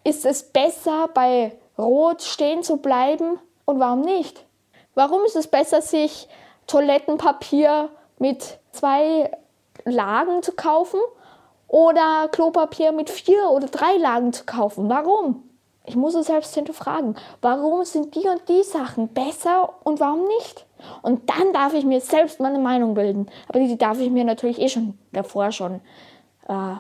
ist 0.05 0.25
es 0.25 0.43
besser, 0.43 1.09
bei 1.13 1.53
Rot 1.79 2.23
stehen 2.23 2.63
zu 2.63 2.79
bleiben 2.79 3.39
und 3.65 3.81
warum 3.81 4.01
nicht? 4.01 4.45
Warum 4.95 5.25
ist 5.25 5.37
es 5.37 5.47
besser, 5.47 5.83
sich 5.83 6.29
Toilettenpapier 6.67 7.91
mit 8.19 8.59
zwei 8.73 9.31
Lagen 9.85 10.43
zu 10.43 10.53
kaufen 10.53 11.01
oder 11.69 12.29
Klopapier 12.33 12.93
mit 12.93 13.11
vier 13.11 13.51
oder 13.51 13.67
drei 13.67 13.97
Lagen 13.99 14.33
zu 14.33 14.45
kaufen? 14.45 14.89
Warum? 14.89 15.46
Ich 15.87 15.97
muss 15.97 16.15
es 16.15 16.27
selbst 16.27 16.55
hinterfragen. 16.55 17.17
Warum 17.41 17.85
sind 17.85 18.15
die 18.15 18.27
und 18.29 18.49
die 18.49 18.63
Sachen 18.63 19.09
besser 19.09 19.75
und 19.85 20.01
warum 20.01 20.27
nicht? 20.27 20.67
Und 21.03 21.31
dann 21.31 21.53
darf 21.53 21.75
ich 21.75 21.85
mir 21.85 22.01
selbst 22.01 22.41
meine 22.41 22.59
Meinung 22.59 22.95
bilden. 22.95 23.29
Aber 23.49 23.61
die 23.61 23.79
darf 23.79 24.01
ich 24.01 24.11
mir 24.11 24.25
natürlich 24.25 24.61
eh 24.61 24.69
schon 24.69 24.99
davor 25.13 25.53
schon 25.53 25.81
äh, 26.49 26.75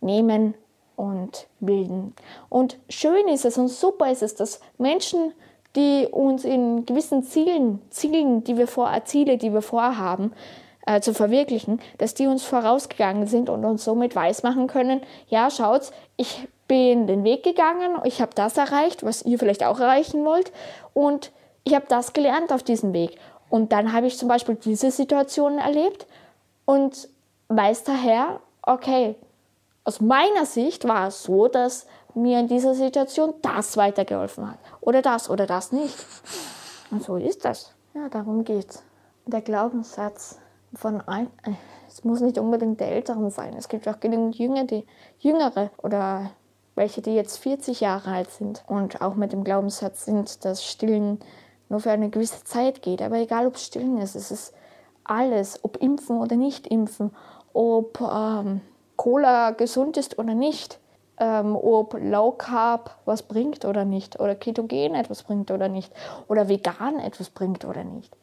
nehmen 0.00 0.54
und 0.96 1.46
bilden. 1.60 2.14
Und 2.48 2.78
schön 2.88 3.28
ist 3.28 3.44
es 3.44 3.58
und 3.58 3.68
super 3.68 4.10
ist 4.10 4.22
es, 4.22 4.34
dass 4.34 4.60
Menschen, 4.78 5.32
die 5.74 6.06
uns 6.10 6.44
in 6.44 6.86
gewissen 6.86 7.24
Zielen, 7.24 7.80
Zielen, 7.90 8.44
die 8.44 8.56
wir 8.56 8.68
vor, 8.68 8.92
Ziele, 9.04 9.38
die 9.38 9.52
wir 9.52 9.62
vorhaben, 9.62 10.32
äh, 10.86 11.00
zu 11.00 11.14
verwirklichen, 11.14 11.80
dass 11.98 12.14
die 12.14 12.26
uns 12.26 12.44
vorausgegangen 12.44 13.26
sind 13.26 13.48
und 13.48 13.64
uns 13.64 13.84
somit 13.84 14.14
weismachen 14.14 14.66
können, 14.66 15.00
ja, 15.28 15.50
schaut, 15.50 15.90
ich 16.16 16.46
bin 16.66 17.06
den 17.06 17.24
Weg 17.24 17.42
gegangen, 17.42 17.98
ich 18.04 18.20
habe 18.20 18.32
das 18.34 18.56
erreicht, 18.56 19.04
was 19.04 19.22
ihr 19.22 19.38
vielleicht 19.38 19.64
auch 19.64 19.80
erreichen 19.80 20.24
wollt 20.24 20.52
und 20.92 21.30
ich 21.64 21.74
habe 21.74 21.86
das 21.88 22.12
gelernt 22.12 22.52
auf 22.52 22.62
diesem 22.62 22.92
Weg. 22.92 23.18
Und 23.48 23.72
dann 23.72 23.92
habe 23.92 24.06
ich 24.06 24.18
zum 24.18 24.28
Beispiel 24.28 24.56
diese 24.56 24.90
Situationen 24.90 25.58
erlebt 25.58 26.06
und 26.64 27.08
weiß 27.48 27.84
daher, 27.84 28.40
okay, 28.62 29.16
aus 29.84 30.00
meiner 30.00 30.46
Sicht 30.46 30.88
war 30.88 31.08
es 31.08 31.22
so, 31.22 31.48
dass 31.48 31.86
mir 32.14 32.40
in 32.40 32.48
dieser 32.48 32.74
Situation 32.74 33.34
das 33.42 33.76
weitergeholfen 33.76 34.50
hat. 34.50 34.58
Oder 34.80 35.02
das 35.02 35.28
oder 35.28 35.46
das 35.46 35.72
nicht. 35.72 35.94
Und 36.90 37.02
so 37.02 37.16
ist 37.16 37.44
das. 37.44 37.74
Ja, 37.92 38.08
darum 38.08 38.44
geht's. 38.44 38.82
Der 39.26 39.40
Glaubenssatz 39.40 40.38
von 40.74 41.00
ein, 41.02 41.28
es 41.88 42.04
muss 42.04 42.20
nicht 42.20 42.38
unbedingt 42.38 42.80
der 42.80 42.92
Älteren 42.92 43.30
sein. 43.30 43.54
Es 43.56 43.68
gibt 43.68 43.88
auch 43.88 44.00
genügend 44.00 44.36
Jüngere, 44.36 44.64
die 44.64 44.86
Jüngere 45.18 45.70
oder 45.78 46.30
welche, 46.74 47.02
die 47.02 47.14
jetzt 47.14 47.38
40 47.38 47.80
Jahre 47.80 48.10
alt 48.10 48.30
sind 48.30 48.64
und 48.66 49.00
auch 49.00 49.14
mit 49.14 49.32
dem 49.32 49.44
Glaubenssatz 49.44 50.04
sind, 50.04 50.44
dass 50.44 50.64
Stillen 50.64 51.20
nur 51.68 51.80
für 51.80 51.90
eine 51.90 52.10
gewisse 52.10 52.44
Zeit 52.44 52.82
geht. 52.82 53.02
Aber 53.02 53.16
egal, 53.16 53.46
ob 53.46 53.58
Stillen 53.58 53.98
ist, 53.98 54.16
es 54.16 54.30
ist 54.30 54.54
alles, 55.04 55.62
ob 55.62 55.76
impfen 55.82 56.18
oder 56.18 56.36
nicht 56.36 56.66
impfen, 56.66 57.12
ob 57.52 58.00
ähm, 58.00 58.60
Cola 58.96 59.50
gesund 59.50 59.96
ist 59.96 60.18
oder 60.18 60.34
nicht, 60.34 60.80
ähm, 61.18 61.56
ob 61.56 61.96
Low 62.00 62.32
Carb 62.32 62.98
was 63.04 63.22
bringt 63.22 63.64
oder 63.64 63.84
nicht, 63.84 64.18
oder 64.18 64.34
Ketogen 64.34 64.94
etwas 64.94 65.22
bringt 65.22 65.50
oder 65.50 65.68
nicht, 65.68 65.92
oder 66.28 66.48
vegan 66.48 66.98
etwas 66.98 67.30
bringt 67.30 67.64
oder 67.64 67.84
nicht. 67.84 68.16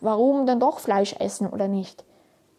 Warum 0.00 0.46
dann 0.46 0.60
doch 0.60 0.78
Fleisch 0.78 1.14
essen 1.18 1.48
oder 1.48 1.68
nicht? 1.68 2.04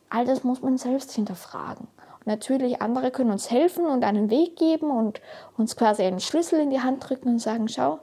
All 0.09 0.25
das 0.25 0.43
muss 0.43 0.61
man 0.61 0.77
selbst 0.77 1.11
hinterfragen. 1.11 1.87
Natürlich, 2.25 2.81
andere 2.81 3.11
können 3.11 3.31
uns 3.31 3.51
helfen 3.51 3.85
und 3.85 4.03
einen 4.03 4.29
Weg 4.29 4.55
geben 4.55 4.89
und 4.89 5.21
uns 5.57 5.75
quasi 5.75 6.01
einen 6.01 6.19
Schlüssel 6.19 6.59
in 6.59 6.71
die 6.71 6.81
Hand 6.81 7.07
drücken 7.07 7.29
und 7.29 7.39
sagen, 7.39 7.67
schau, 7.67 7.99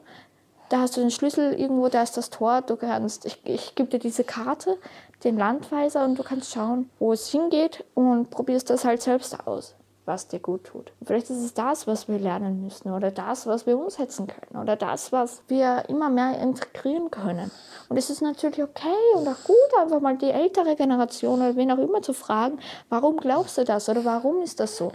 da 0.68 0.80
hast 0.80 0.96
du 0.96 1.00
den 1.00 1.10
Schlüssel 1.10 1.52
irgendwo, 1.52 1.88
da 1.88 2.02
ist 2.02 2.16
das 2.16 2.30
Tor, 2.30 2.62
du 2.62 2.76
kannst, 2.76 3.26
ich, 3.26 3.40
ich 3.44 3.74
gebe 3.74 3.90
dir 3.90 3.98
diese 3.98 4.24
Karte, 4.24 4.78
den 5.24 5.36
Landweiser 5.36 6.04
und 6.04 6.18
du 6.18 6.22
kannst 6.22 6.52
schauen, 6.52 6.88
wo 6.98 7.12
es 7.12 7.28
hingeht 7.28 7.84
und 7.94 8.30
probierst 8.30 8.70
das 8.70 8.84
halt 8.84 9.02
selbst 9.02 9.46
aus, 9.46 9.74
was 10.04 10.28
dir 10.28 10.40
gut 10.40 10.64
tut. 10.64 10.92
Vielleicht 11.04 11.30
ist 11.30 11.42
es 11.42 11.54
das, 11.54 11.86
was 11.86 12.08
wir 12.08 12.18
lernen 12.18 12.62
müssen 12.62 12.92
oder 12.92 13.10
das, 13.10 13.46
was 13.46 13.66
wir 13.66 13.78
umsetzen 13.78 14.26
können 14.26 14.60
oder 14.60 14.76
das, 14.76 15.12
was 15.12 15.42
wir 15.48 15.84
immer 15.88 16.10
mehr 16.10 16.40
integrieren 16.40 17.10
können. 17.10 17.50
Und 17.88 17.96
es 17.96 18.10
ist 18.10 18.20
natürlich 18.20 18.62
okay 18.62 18.88
und 19.16 19.28
auch 19.28 19.44
gut, 19.44 19.80
einfach 19.80 20.00
mal 20.00 20.16
die 20.16 20.30
ältere 20.30 20.74
Generation 20.74 21.40
oder 21.40 21.56
wen 21.56 21.70
auch 21.70 21.78
immer 21.78 22.02
zu 22.02 22.14
fragen, 22.14 22.58
warum 22.88 23.16
glaubst 23.16 23.58
du 23.58 23.64
das 23.64 23.88
oder 23.88 24.04
warum 24.04 24.42
ist 24.42 24.60
das 24.60 24.76
so? 24.76 24.92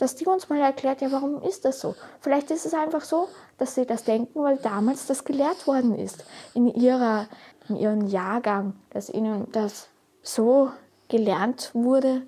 dass 0.00 0.16
die 0.16 0.24
uns 0.24 0.48
mal 0.48 0.58
erklärt, 0.58 1.02
ja, 1.02 1.12
warum 1.12 1.42
ist 1.42 1.66
das 1.66 1.78
so? 1.80 1.94
Vielleicht 2.20 2.50
ist 2.50 2.64
es 2.64 2.72
einfach 2.72 3.02
so, 3.02 3.28
dass 3.58 3.74
sie 3.74 3.84
das 3.84 4.02
denken, 4.04 4.42
weil 4.42 4.56
damals 4.56 5.06
das 5.06 5.24
gelehrt 5.24 5.66
worden 5.66 5.94
ist 5.94 6.24
in, 6.54 6.68
ihrer, 6.68 7.28
in 7.68 7.76
ihrem 7.76 8.06
Jahrgang, 8.06 8.72
dass 8.90 9.10
ihnen 9.10 9.46
das 9.52 9.88
so 10.22 10.70
gelernt 11.08 11.70
wurde. 11.74 12.22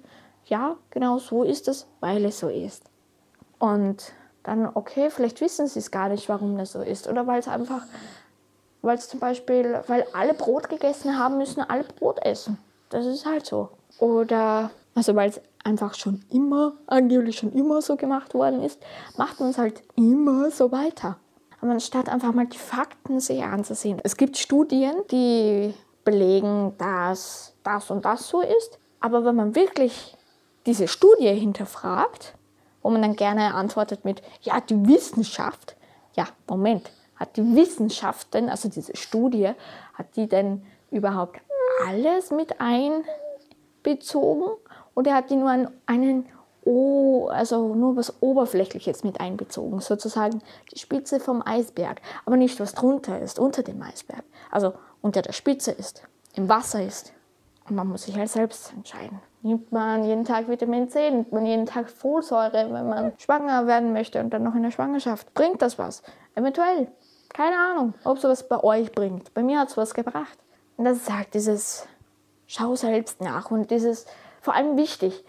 Ja, 0.47 0.77
genau 0.91 1.19
so 1.19 1.43
ist 1.45 1.69
es, 1.69 1.87
weil 2.01 2.25
es 2.25 2.41
so 2.41 2.49
ist. 2.49 2.85
Und 3.59 4.13
dann, 4.43 4.69
okay, 4.75 5.11
vielleicht 5.11 5.41
wissen 5.41 5.67
sie 5.67 5.79
es 5.79 5.91
gar 5.91 6.09
nicht, 6.09 6.29
warum 6.29 6.59
das 6.59 6.73
so 6.73 6.83
ist. 6.83 7.09
Oder 7.09 7.27
weil 7.27 7.41
es 7.41 7.49
einfach, 7.49 7.83
weil 8.83 8.97
es 8.97 9.09
zum 9.09 9.21
Beispiel, 9.21 9.81
weil 9.87 10.05
alle 10.13 10.35
Brot 10.35 10.69
gegessen 10.69 11.19
haben, 11.19 11.39
müssen 11.39 11.61
alle 11.61 11.85
Brot 11.85 12.19
essen. 12.25 12.59
Das 12.89 13.07
ist 13.07 13.25
halt 13.25 13.47
so. 13.47 13.71
Oder, 13.99 14.71
also 14.95 15.15
weil 15.15 15.31
es 15.31 15.41
einfach 15.65 15.95
schon 15.95 16.25
immer, 16.31 16.73
angeblich 16.87 17.39
schon 17.39 17.53
immer 17.53 17.81
so 17.83 17.97
gemacht 17.97 18.35
worden 18.35 18.63
ist, 18.63 18.81
macht 19.17 19.39
man 19.41 19.51
es 19.51 19.59
halt 19.59 19.83
immer 19.95 20.51
so 20.51 20.73
weiter. 20.73 21.19
Aber 21.61 21.71
anstatt 21.71 22.09
einfach 22.09 22.33
mal 22.33 22.47
die 22.47 22.59
Fakten 22.59 23.21
sich 23.21 23.43
anzusehen. 23.45 24.01
Es 24.03 24.17
gibt 24.17 24.37
Studien, 24.37 24.95
die 25.13 25.73
belegen, 26.05 26.75
dass 26.79 27.55
das 27.63 27.91
und 27.93 28.05
das 28.05 28.29
so 28.29 28.41
ist. 28.41 28.81
Aber 28.99 29.25
wenn 29.25 29.37
man 29.37 29.55
wirklich 29.55 30.17
diese 30.67 30.89
Studie 30.89 31.29
hinterfragt, 31.29 32.35
wo 32.83 32.91
man 32.91 33.03
dann 33.03 33.17
gerne 33.17 33.55
antwortet 33.55 34.05
mit, 34.05 34.23
ja, 34.43 34.61
die 34.61 34.87
Wissenschaft, 34.87 35.77
ja, 36.15 36.27
Moment, 36.49 36.91
hat 37.17 37.37
die 37.37 37.55
Wissenschaft 37.55 38.35
denn, 38.35 38.49
also 38.49 38.69
diese 38.69 38.97
Studie, 38.97 39.53
hat 39.95 40.17
die 40.17 40.29
denn 40.29 40.65
überhaupt 40.91 41.41
alles 41.87 42.31
mit 42.31 42.61
einbezogen 42.61 44.51
oder 44.95 45.15
hat 45.15 45.31
die 45.31 45.37
nur 45.37 45.51
einen, 45.51 45.69
einen 45.87 46.27
oh, 46.65 47.29
also 47.29 47.75
nur 47.75 47.97
was 47.97 48.23
Oberflächliches 48.23 49.05
mit 49.05 49.21
einbezogen, 49.21 49.81
sozusagen 49.81 50.43
die 50.73 50.79
Spitze 50.79 51.21
vom 51.21 51.43
Eisberg, 51.45 52.01
aber 52.25 52.37
nicht 52.37 52.61
was 52.61 52.75
drunter 52.75 53.21
ist, 53.21 53.39
unter 53.39 53.63
dem 53.63 53.83
Eisberg, 53.83 54.25
also 54.51 54.75
unter 55.01 55.23
der 55.23 55.33
Spitze 55.33 55.73
ist, 55.73 56.03
im 56.35 56.49
Wasser 56.49 56.83
ist. 56.83 57.13
Und 57.69 57.77
man 57.77 57.87
muss 57.87 58.05
sich 58.05 58.17
halt 58.17 58.31
selbst 58.31 58.73
entscheiden. 58.73 59.21
Nimmt 59.45 59.73
man 59.73 60.05
jeden 60.05 60.25
Tag 60.25 60.49
Vitamin 60.49 60.89
C, 60.89 61.11
nimmt 61.11 61.33
man 61.33 61.45
jeden 61.45 61.67
Tag 61.67 61.91
Folsäure, 61.91 62.73
wenn 62.73 62.89
man 62.89 63.13
schwanger 63.19 63.67
werden 63.67 63.93
möchte 63.93 64.21
und 64.21 64.31
dann 64.31 64.45
noch 64.45 64.55
in 64.55 64.63
der 64.63 64.71
Schwangerschaft. 64.71 65.35
Bringt 65.35 65.61
das 65.63 65.79
was? 65.79 66.03
Eventuell. 66.37 66.93
Keine 67.33 67.57
Ahnung, 67.57 67.95
ob 68.05 68.19
es 68.19 68.25
was 68.25 68.49
bei 68.49 68.63
euch 68.63 68.93
bringt. 68.93 69.35
Bei 69.35 69.43
mir 69.43 69.59
hat 69.59 69.69
es 69.69 69.77
was 69.77 69.95
gebracht. 69.95 70.39
Und 70.77 70.85
das 70.85 70.99
ist 70.99 71.13
halt 71.13 71.35
dieses 71.35 71.89
Schau 72.47 72.77
selbst 72.77 73.21
nach 73.21 73.51
und 73.51 73.71
dieses, 73.71 74.07
vor 74.41 74.55
allem 74.55 74.77
wichtig, 74.77 75.25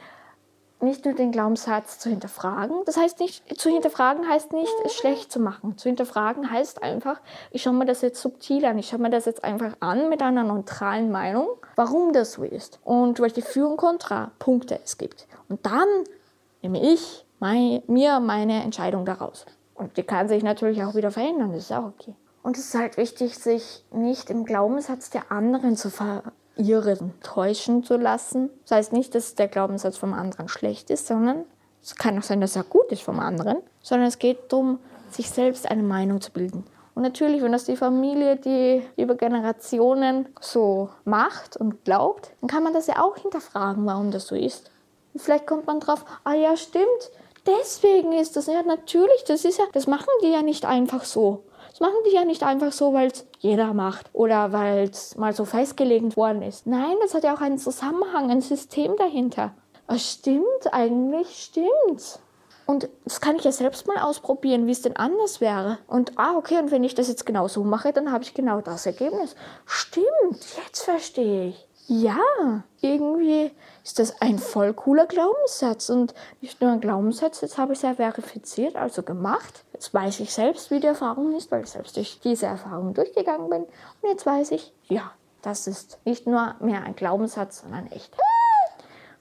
nicht 0.83 1.05
nur 1.05 1.13
den 1.13 1.31
Glaubenssatz 1.31 1.99
zu 1.99 2.09
hinterfragen. 2.09 2.75
Das 2.85 2.97
heißt 2.97 3.19
nicht, 3.19 3.59
zu 3.59 3.69
hinterfragen 3.69 4.27
heißt 4.27 4.53
nicht, 4.53 4.73
es 4.83 4.93
schlecht 4.93 5.31
zu 5.31 5.39
machen. 5.39 5.77
Zu 5.77 5.89
hinterfragen 5.89 6.49
heißt 6.51 6.83
einfach, 6.83 7.19
ich 7.51 7.63
schaue 7.63 7.73
mir 7.73 7.85
das 7.85 8.01
jetzt 8.01 8.21
subtil 8.21 8.65
an, 8.65 8.77
ich 8.77 8.89
schaue 8.89 8.99
mir 8.99 9.09
das 9.09 9.25
jetzt 9.25 9.43
einfach 9.43 9.75
an 9.79 10.09
mit 10.09 10.21
einer 10.21 10.43
neutralen 10.43 11.11
Meinung, 11.11 11.47
warum 11.75 12.13
das 12.13 12.33
so 12.33 12.43
ist 12.43 12.79
und 12.83 13.19
welche 13.19 13.41
Für- 13.41 13.67
und 13.67 13.77
Kontrapunkte 13.77 14.79
es 14.83 14.97
gibt. 14.97 15.27
Und 15.49 15.65
dann 15.65 15.87
nehme 16.61 16.81
ich 16.81 17.25
mein, 17.39 17.83
mir 17.87 18.19
meine 18.19 18.63
Entscheidung 18.63 19.05
daraus. 19.05 19.45
Und 19.75 19.97
die 19.97 20.03
kann 20.03 20.27
sich 20.27 20.43
natürlich 20.43 20.83
auch 20.83 20.95
wieder 20.95 21.11
verändern, 21.11 21.51
das 21.51 21.63
ist 21.63 21.71
auch 21.71 21.85
okay. 21.85 22.15
Und 22.43 22.57
es 22.57 22.65
ist 22.65 22.75
halt 22.75 22.97
wichtig, 22.97 23.37
sich 23.37 23.85
nicht 23.91 24.29
im 24.29 24.43
Glaubenssatz 24.43 25.09
der 25.09 25.31
anderen 25.31 25.77
zu 25.77 25.89
ver 25.89 26.23
Irren 26.55 27.13
täuschen 27.21 27.83
zu 27.83 27.97
lassen. 27.97 28.49
Das 28.63 28.77
heißt 28.77 28.93
nicht, 28.93 29.15
dass 29.15 29.35
der 29.35 29.47
Glaubenssatz 29.47 29.97
vom 29.97 30.13
anderen 30.13 30.47
schlecht 30.47 30.89
ist, 30.89 31.07
sondern 31.07 31.45
es 31.81 31.95
kann 31.95 32.17
auch 32.17 32.23
sein, 32.23 32.41
dass 32.41 32.55
er 32.55 32.63
gut 32.63 32.91
ist 32.91 33.01
vom 33.01 33.19
anderen, 33.19 33.57
sondern 33.81 34.07
es 34.07 34.19
geht 34.19 34.51
darum, 34.51 34.79
sich 35.09 35.29
selbst 35.29 35.69
eine 35.69 35.83
Meinung 35.83 36.21
zu 36.21 36.31
bilden. 36.31 36.63
Und 36.95 37.01
natürlich, 37.01 37.41
wenn 37.41 37.51
das 37.51 37.65
die 37.65 37.75
Familie, 37.75 38.35
die 38.35 38.83
über 38.97 39.15
Generationen 39.15 40.27
so 40.39 40.89
macht 41.05 41.57
und 41.57 41.83
glaubt, 41.85 42.31
dann 42.39 42.49
kann 42.49 42.63
man 42.63 42.73
das 42.73 42.87
ja 42.87 43.03
auch 43.03 43.17
hinterfragen, 43.17 43.85
warum 43.85 44.11
das 44.11 44.27
so 44.27 44.35
ist. 44.35 44.69
Und 45.13 45.21
vielleicht 45.21 45.47
kommt 45.47 45.65
man 45.65 45.79
drauf, 45.79 46.05
ah 46.23 46.33
ja, 46.33 46.55
stimmt, 46.55 47.11
deswegen 47.47 48.13
ist 48.13 48.35
das. 48.35 48.45
Ja, 48.45 48.61
natürlich, 48.63 49.23
das 49.27 49.43
ist 49.43 49.57
ja, 49.57 49.65
das 49.73 49.87
machen 49.87 50.09
die 50.23 50.31
ja 50.31 50.43
nicht 50.43 50.65
einfach 50.65 51.03
so. 51.03 51.43
Das 51.73 51.79
machen 51.79 52.03
die 52.05 52.13
ja 52.13 52.23
nicht 52.23 52.43
einfach 52.43 52.71
so, 52.71 52.93
weil 52.93 53.07
es 53.07 53.25
jeder 53.39 53.73
macht 53.73 54.11
oder 54.13 54.51
weil 54.51 54.83
es 54.83 55.17
mal 55.17 55.33
so 55.33 55.43
festgelegt 55.43 56.15
worden 56.15 56.43
ist. 56.43 56.67
Nein, 56.67 56.95
das 57.01 57.15
hat 57.15 57.23
ja 57.23 57.33
auch 57.33 57.41
einen 57.41 57.57
Zusammenhang, 57.57 58.29
ein 58.29 58.41
System 58.41 58.95
dahinter. 58.95 59.55
Es 59.87 60.11
stimmt, 60.11 60.71
eigentlich 60.71 61.45
stimmt. 61.45 62.19
Und 62.67 62.89
das 63.05 63.21
kann 63.21 63.37
ich 63.37 63.43
ja 63.43 63.51
selbst 63.51 63.87
mal 63.87 63.97
ausprobieren, 63.97 64.67
wie 64.67 64.71
es 64.71 64.83
denn 64.83 64.95
anders 64.95 65.41
wäre. 65.41 65.79
Und 65.87 66.11
ah, 66.19 66.35
okay, 66.37 66.59
und 66.59 66.69
wenn 66.69 66.83
ich 66.83 66.93
das 66.93 67.07
jetzt 67.07 67.25
genau 67.25 67.47
so 67.47 67.63
mache, 67.63 67.91
dann 67.91 68.11
habe 68.11 68.23
ich 68.23 68.35
genau 68.35 68.61
das 68.61 68.85
Ergebnis. 68.85 69.35
Stimmt, 69.65 70.05
jetzt 70.63 70.83
verstehe 70.83 71.47
ich. 71.47 71.67
Ja, 71.87 72.63
irgendwie 72.81 73.49
ist 73.83 73.99
das 73.99 74.21
ein 74.21 74.39
voll 74.39 74.73
cooler 74.73 75.05
Glaubenssatz. 75.05 75.89
Und 75.89 76.13
nicht 76.41 76.61
nur 76.61 76.71
ein 76.71 76.81
Glaubenssatz, 76.81 77.41
jetzt 77.41 77.57
habe 77.57 77.73
ich 77.73 77.79
es 77.79 77.83
ja 77.83 77.95
verifiziert, 77.95 78.75
also 78.75 79.03
gemacht. 79.03 79.65
Jetzt 79.73 79.93
weiß 79.93 80.21
ich 80.21 80.33
selbst, 80.33 80.71
wie 80.71 80.79
die 80.79 80.87
Erfahrung 80.87 81.35
ist, 81.35 81.51
weil 81.51 81.63
ich 81.63 81.69
selbst 81.69 81.97
durch 81.97 82.19
diese 82.23 82.45
Erfahrung 82.45 82.93
durchgegangen 82.93 83.49
bin. 83.49 83.63
Und 83.63 84.09
jetzt 84.09 84.25
weiß 84.25 84.51
ich, 84.51 84.73
ja, 84.87 85.11
das 85.41 85.67
ist 85.67 85.99
nicht 86.05 86.25
nur 86.25 86.55
mehr 86.61 86.83
ein 86.83 86.95
Glaubenssatz, 86.95 87.61
sondern 87.61 87.87
echt. 87.91 88.15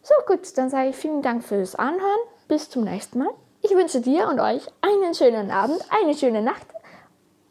So 0.02 0.14
gut, 0.26 0.56
dann 0.56 0.70
sage 0.70 0.90
ich 0.90 0.96
vielen 0.96 1.22
Dank 1.22 1.44
fürs 1.44 1.74
Anhören. 1.74 2.20
Bis 2.48 2.70
zum 2.70 2.84
nächsten 2.84 3.18
Mal. 3.18 3.30
Ich 3.62 3.70
wünsche 3.70 4.00
dir 4.00 4.28
und 4.28 4.40
euch 4.40 4.66
einen 4.80 5.14
schönen 5.14 5.50
Abend, 5.50 5.80
eine 5.90 6.14
schöne 6.14 6.42
Nacht 6.42 6.66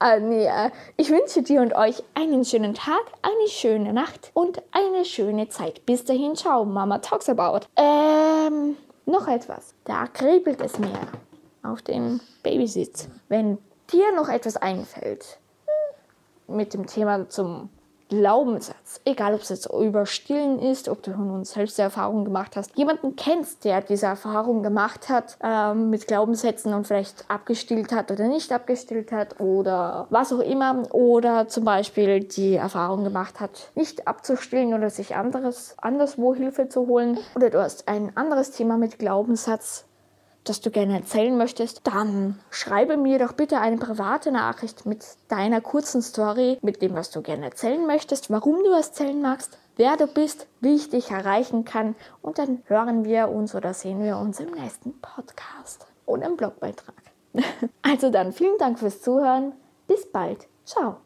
äh, 0.02 0.20
nee, 0.20 0.46
äh, 0.46 0.72
ich 0.98 1.10
wünsche 1.10 1.42
dir 1.42 1.62
und 1.62 1.74
euch 1.74 2.04
einen 2.16 2.44
schönen 2.44 2.74
Tag, 2.74 3.02
eine 3.22 3.48
schöne 3.48 3.94
Nacht 3.94 4.32
und 4.34 4.62
eine 4.72 5.06
schöne 5.06 5.50
Zeit. 5.50 5.86
Bis 5.86 6.04
dahin, 6.04 6.36
ciao, 6.36 6.66
Mama 6.66 6.98
talks 7.00 7.30
about. 7.30 7.68
Ähm, 7.76 8.76
noch 9.06 9.28
etwas. 9.28 9.74
Da 9.86 10.08
kribbelt 10.08 10.62
es 10.62 10.80
mir 10.80 11.00
auf 11.64 11.82
dem 11.82 12.20
Babysitz. 12.44 13.08
Wenn 13.30 13.58
dir 13.92 14.12
noch 14.16 14.30
etwas 14.30 14.58
einfällt 14.58 15.40
mit 16.48 16.74
dem 16.74 16.88
Thema 16.88 17.30
zum 17.30 17.70
Glaubenssatz, 18.12 19.00
egal 19.06 19.34
ob 19.34 19.41
es 19.41 19.47
jetzt 19.47 19.69
über 19.71 20.06
Stillen 20.06 20.60
ist, 20.60 20.89
ob 20.89 21.02
du 21.02 21.13
von 21.13 21.32
uns 21.32 21.54
selbst 21.54 21.80
Erfahrungen 21.80 22.26
gemacht 22.26 22.58
hast, 22.58 22.78
jemanden 22.78 23.15
kennst, 23.15 23.63
der 23.63 23.80
diese 23.80 24.08
Erfahrung 24.08 24.63
gemacht 24.63 25.08
hat 25.08 25.38
ähm, 25.41 25.89
mit 25.89 26.08
Glaubenssätzen 26.08 26.74
und 26.74 26.86
vielleicht 26.86 27.24
abgestillt 27.30 27.93
hat 27.93 28.12
oder 28.12 28.28
nicht 28.28 28.52
abgestillt 28.52 29.13
hat 29.13 29.39
oder 29.39 30.08
was 30.10 30.34
auch 30.34 30.39
immer 30.39 30.84
oder 30.93 31.47
zum 31.47 31.63
Beispiel 31.63 32.19
die 32.19 32.56
Erfahrung 32.56 33.06
gemacht 33.06 33.39
hat, 33.39 33.71
nicht 33.76 34.10
abzustillen 34.10 34.74
oder 34.74 34.89
sich 34.89 35.15
anderes, 35.15 35.76
anderswo 35.78 36.36
Hilfe 36.36 36.67
zu 36.67 36.88
holen. 36.88 37.17
Oder 37.34 37.50
du 37.50 37.62
hast 37.62 37.88
ein 37.88 38.12
anderes 38.17 38.52
Thema 38.52 38.76
mit 38.76 39.00
Glaubenssatz, 39.00 39.86
das 40.43 40.62
du 40.62 40.71
gerne 40.71 40.95
erzählen 40.95 41.38
möchtest, 41.38 41.82
dann 41.84 42.39
schreibe 42.49 42.97
mir 42.97 43.19
doch 43.19 43.34
bitte 43.34 43.60
eine 43.60 43.77
private 43.77 44.32
Nachricht 44.32 44.86
mit 44.86 45.06
deiner 45.27 45.62
kurzen 45.62 46.01
Story, 46.01 46.58
mit 46.62 46.82
dem, 46.82 46.95
was 46.95 47.12
du 47.12 47.21
gerne 47.21 47.45
erzählen 47.45 47.86
möchtest, 47.86 48.30
warum 48.30 48.63
du 48.63 48.71
erzählen 48.71 49.21
magst, 49.21 49.58
wer 49.75 49.97
du 49.97 50.08
bist, 50.08 50.47
wie 50.60 50.75
ich 50.75 50.89
dich 50.89 51.12
erreichen 51.12 51.65
kann 51.65 51.95
und 52.21 52.38
dann 52.38 52.63
hören 52.65 53.06
wir 53.06 53.30
uns 53.30 53.56
oder 53.56 53.73
sehen 53.73 54.04
wir 54.04 54.17
uns 54.17 54.39
im 54.39 54.51
nächsten 54.51 54.99
Podcast 54.99 55.86
oder 56.06 56.25
im 56.27 56.38
Blogbeitrag. 56.38 56.95
Also 57.82 58.10
dann 58.10 58.34
vielen 58.34 58.58
Dank 58.58 58.80
fürs 58.80 59.01
Zuhören. 59.01 59.54
Bis 59.88 60.06
bald. 60.12 60.47
Ciao. 60.65 60.97